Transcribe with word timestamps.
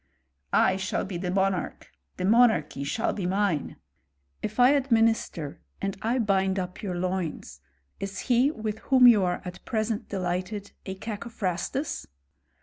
I 0.51 0.77
shall 0.77 1.05
be 1.05 1.17
the 1.19 1.29
monarch, 1.29 1.91
the 2.17 2.25
monarchy 2.25 2.83
shall 2.83 3.13
be 3.13 3.27
mine. 3.27 3.75
If 4.41 4.59
I 4.59 4.71
administer, 4.71 5.61
and 5.79 5.95
I 6.01 6.17
bind 6.17 6.57
up 6.57 6.79
yoiu: 6.79 6.99
loins, 6.99 7.61
is 7.99 8.21
he 8.21 8.49
with 8.49 8.79
whom 8.89 9.05
you 9.05 9.23
are 9.23 9.43
at 9.45 9.63
present 9.63 10.09
delighted 10.09 10.71
a 10.87 10.95
Cacophrastus 10.95 12.07